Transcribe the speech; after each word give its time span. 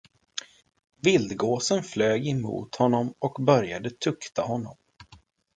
Vildgåsen 1.01 1.83
flög 1.83 2.27
emot 2.27 2.75
honom 2.75 3.13
och 3.19 3.43
började 3.45 3.89
tukta 3.89 4.41
honom. 4.41 4.75